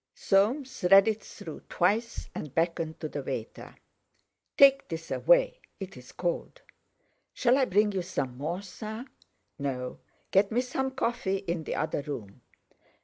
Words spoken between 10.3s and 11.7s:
Get me some coffee in